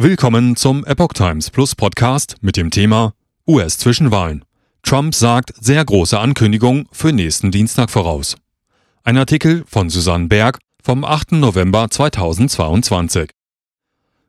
[0.00, 3.14] Willkommen zum Epoch Times Plus Podcast mit dem Thema
[3.48, 4.44] US-Zwischenwahlen.
[4.84, 8.36] Trump sagt sehr große Ankündigung für nächsten Dienstag voraus.
[9.02, 11.32] Ein Artikel von Susanne Berg vom 8.
[11.32, 13.30] November 2022.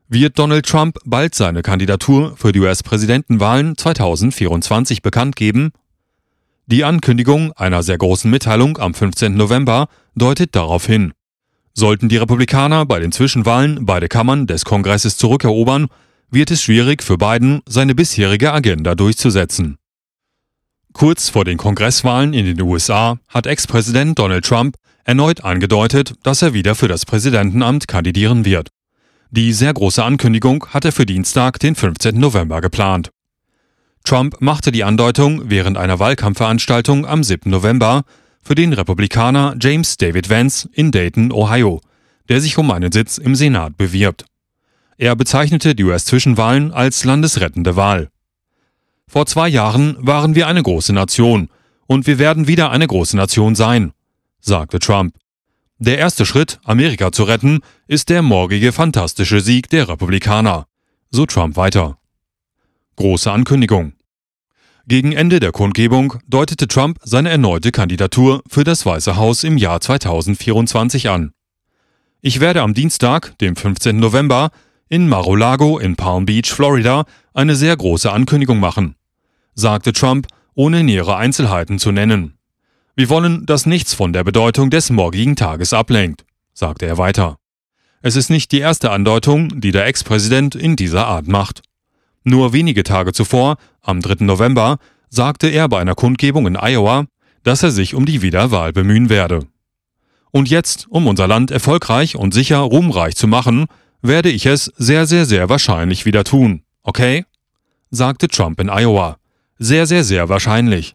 [0.08, 5.70] Wird Donald Trump bald seine Kandidatur für die US-Präsidentenwahlen 2024 bekannt geben?
[6.66, 9.36] Die Ankündigung einer sehr großen Mitteilung am 15.
[9.36, 11.12] November deutet darauf hin.
[11.72, 15.88] Sollten die Republikaner bei den Zwischenwahlen beide Kammern des Kongresses zurückerobern,
[16.30, 19.78] wird es schwierig für Biden, seine bisherige Agenda durchzusetzen.
[20.92, 26.52] Kurz vor den Kongresswahlen in den USA hat Ex-Präsident Donald Trump erneut angedeutet, dass er
[26.52, 28.68] wieder für das Präsidentenamt kandidieren wird.
[29.30, 32.18] Die sehr große Ankündigung hat er für Dienstag, den 15.
[32.18, 33.10] November geplant.
[34.04, 37.50] Trump machte die Andeutung während einer Wahlkampfveranstaltung am 7.
[37.50, 38.02] November
[38.42, 41.80] für den Republikaner James David Vance in Dayton, Ohio,
[42.28, 44.24] der sich um einen Sitz im Senat bewirbt.
[44.96, 48.10] Er bezeichnete die US-Zwischenwahlen als landesrettende Wahl.
[49.08, 51.48] Vor zwei Jahren waren wir eine große Nation
[51.86, 53.92] und wir werden wieder eine große Nation sein,
[54.40, 55.16] sagte Trump.
[55.78, 60.66] Der erste Schritt, Amerika zu retten, ist der morgige fantastische Sieg der Republikaner,
[61.10, 61.98] so Trump weiter.
[62.96, 63.94] Große Ankündigung.
[64.90, 69.80] Gegen Ende der Kundgebung deutete Trump seine erneute Kandidatur für das Weiße Haus im Jahr
[69.80, 71.30] 2024 an.
[72.22, 74.00] Ich werde am Dienstag, dem 15.
[74.00, 74.50] November,
[74.88, 78.96] in Mar-a-Lago in Palm Beach, Florida, eine sehr große Ankündigung machen,
[79.54, 82.36] sagte Trump, ohne nähere Einzelheiten zu nennen.
[82.96, 87.36] Wir wollen, dass nichts von der Bedeutung des morgigen Tages ablenkt, sagte er weiter.
[88.02, 91.62] Es ist nicht die erste Andeutung, die der Ex-Präsident in dieser Art macht.
[92.24, 94.24] Nur wenige Tage zuvor, am 3.
[94.24, 97.06] November, sagte er bei einer Kundgebung in Iowa,
[97.42, 99.46] dass er sich um die Wiederwahl bemühen werde.
[100.30, 103.66] Und jetzt, um unser Land erfolgreich und sicher ruhmreich zu machen,
[104.02, 107.24] werde ich es sehr, sehr, sehr wahrscheinlich wieder tun, okay?
[107.90, 109.18] sagte Trump in Iowa.
[109.58, 110.94] Sehr, sehr, sehr wahrscheinlich.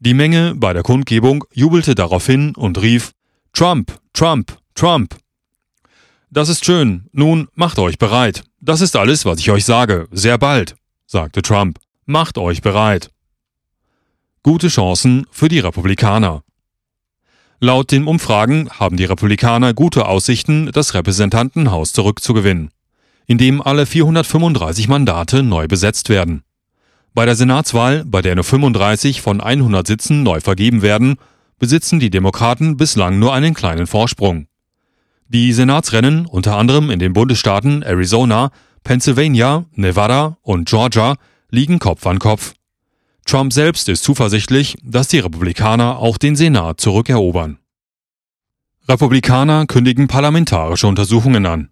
[0.00, 3.12] Die Menge bei der Kundgebung jubelte daraufhin und rief
[3.52, 5.16] Trump, Trump, Trump.
[6.34, 7.04] Das ist schön.
[7.12, 8.42] Nun macht euch bereit.
[8.60, 10.08] Das ist alles, was ich euch sage.
[10.10, 10.74] Sehr bald,
[11.06, 11.78] sagte Trump.
[12.06, 13.10] Macht euch bereit.
[14.42, 16.42] Gute Chancen für die Republikaner.
[17.60, 22.70] Laut den Umfragen haben die Republikaner gute Aussichten, das Repräsentantenhaus zurückzugewinnen,
[23.26, 26.42] indem alle 435 Mandate neu besetzt werden.
[27.14, 31.14] Bei der Senatswahl, bei der nur 35 von 100 Sitzen neu vergeben werden,
[31.60, 34.48] besitzen die Demokraten bislang nur einen kleinen Vorsprung.
[35.28, 38.50] Die Senatsrennen, unter anderem in den Bundesstaaten Arizona,
[38.82, 41.16] Pennsylvania, Nevada und Georgia,
[41.50, 42.54] liegen Kopf an Kopf.
[43.24, 47.58] Trump selbst ist zuversichtlich, dass die Republikaner auch den Senat zurückerobern.
[48.86, 51.70] Republikaner kündigen parlamentarische Untersuchungen an.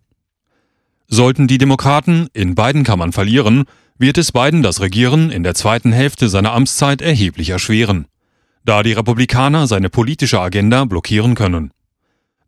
[1.08, 3.64] Sollten die Demokraten in beiden Kammern verlieren,
[3.98, 8.06] wird es Biden das Regieren in der zweiten Hälfte seiner Amtszeit erheblich erschweren,
[8.64, 11.70] da die Republikaner seine politische Agenda blockieren können.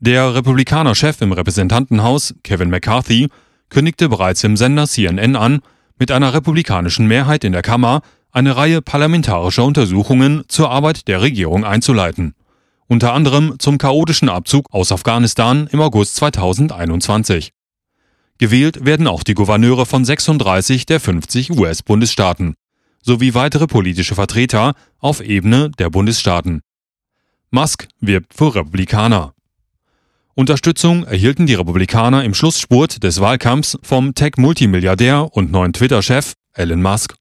[0.07, 3.31] Der Republikaner-Chef im Repräsentantenhaus, Kevin McCarthy,
[3.71, 5.61] kündigte bereits im Sender CNN an,
[5.99, 11.65] mit einer republikanischen Mehrheit in der Kammer eine Reihe parlamentarischer Untersuchungen zur Arbeit der Regierung
[11.65, 12.35] einzuleiten,
[12.87, 17.55] unter anderem zum chaotischen Abzug aus Afghanistan im August 2021.
[18.37, 22.57] Gewählt werden auch die Gouverneure von 36 der 50 US-Bundesstaaten
[23.01, 26.61] sowie weitere politische Vertreter auf Ebene der Bundesstaaten.
[27.51, 29.34] Musk wirbt für Republikaner.
[30.37, 37.15] Unterstützung erhielten die Republikaner im Schlussspurt des Wahlkampfs vom Tech-Multimilliardär und neuen Twitter-Chef Elon Musk.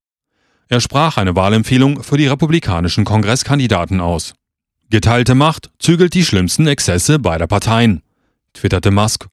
[0.67, 4.33] Er sprach eine Wahlempfehlung für die republikanischen Kongresskandidaten aus.
[4.89, 8.01] Geteilte Macht zügelt die schlimmsten Exzesse beider Parteien,
[8.53, 9.27] twitterte Musk.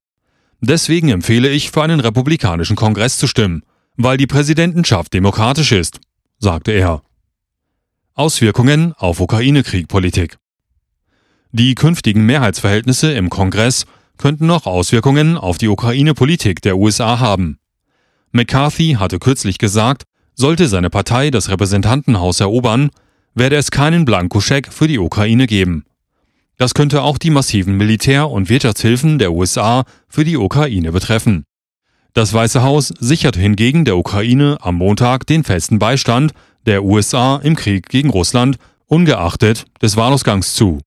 [0.60, 3.62] Deswegen empfehle ich, für einen republikanischen Kongress zu stimmen,
[3.96, 6.00] weil die Präsidentenschaft demokratisch ist,
[6.38, 7.02] sagte er.
[8.12, 10.36] Auswirkungen auf Ukraine-Krieg-Politik.
[11.52, 13.84] Die künftigen Mehrheitsverhältnisse im Kongress
[14.18, 17.58] könnten noch Auswirkungen auf die Ukraine-Politik der USA haben.
[18.30, 20.04] McCarthy hatte kürzlich gesagt,
[20.36, 22.90] sollte seine Partei das Repräsentantenhaus erobern,
[23.34, 25.84] werde es keinen Blankoscheck für die Ukraine geben.
[26.56, 31.44] Das könnte auch die massiven Militär- und Wirtschaftshilfen der USA für die Ukraine betreffen.
[32.12, 36.32] Das Weiße Haus sicherte hingegen der Ukraine am Montag den festen Beistand
[36.66, 38.56] der USA im Krieg gegen Russland
[38.86, 40.80] ungeachtet des Wahlausgangs zu.